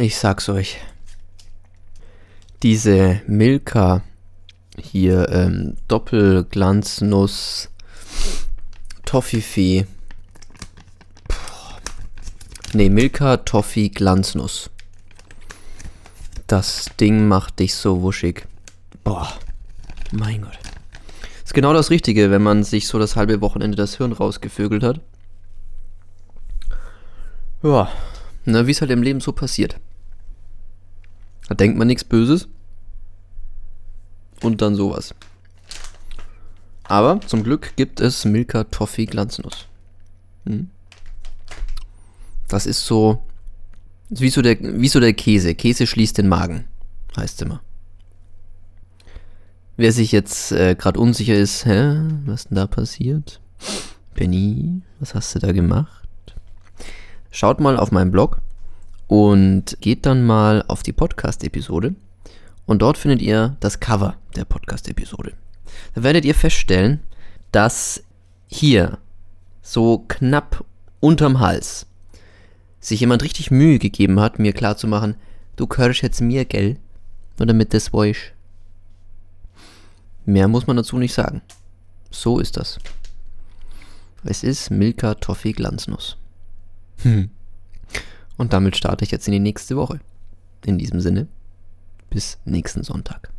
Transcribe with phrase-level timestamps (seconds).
[0.00, 0.78] ich sag's euch.
[2.62, 4.02] Diese Milka
[4.76, 7.68] hier, ähm, Doppelglanznuss,
[9.04, 9.86] Toffifee.
[12.74, 14.70] Ne, Milka Toffee Glanznuss.
[16.46, 18.46] Das Ding macht dich so wuschig.
[19.04, 19.32] Boah,
[20.12, 20.58] mein Gott.
[21.44, 25.00] Ist genau das Richtige, wenn man sich so das halbe Wochenende das Hirn rausgevögelt hat.
[27.62, 27.90] Ja,
[28.44, 29.80] na, wie es halt im Leben so passiert.
[31.48, 32.48] Da denkt man nichts Böses.
[34.42, 35.14] Und dann sowas.
[36.84, 39.66] Aber zum Glück gibt es Milka Toffee Glanznuss.
[40.46, 40.70] Hm.
[42.48, 43.22] Das ist so,
[44.10, 45.54] ist wie so, der, wie so der Käse.
[45.54, 46.64] Käse schließt den Magen,
[47.16, 47.60] heißt immer.
[49.76, 53.40] Wer sich jetzt äh, gerade unsicher ist, hä, was denn da passiert?
[54.14, 56.08] Benny, was hast du da gemacht?
[57.30, 58.40] Schaut mal auf meinen Blog
[59.08, 61.96] und geht dann mal auf die Podcast-Episode
[62.66, 65.32] und dort findet ihr das Cover der Podcast-Episode.
[65.94, 67.00] Da werdet ihr feststellen,
[67.50, 68.04] dass
[68.46, 68.98] hier
[69.62, 70.64] so knapp
[71.00, 71.86] unterm Hals
[72.80, 75.16] sich jemand richtig Mühe gegeben hat, mir klarzumachen,
[75.56, 76.76] du gehörst jetzt mir, gell?
[77.38, 78.16] Nur damit das weiß.
[80.26, 81.40] Mehr muss man dazu nicht sagen.
[82.10, 82.78] So ist das.
[84.24, 86.16] Es ist Milka Toffee Glanznuss.
[87.02, 87.30] Hm.
[88.38, 90.00] Und damit starte ich jetzt in die nächste Woche.
[90.64, 91.28] In diesem Sinne,
[92.08, 93.30] bis nächsten Sonntag.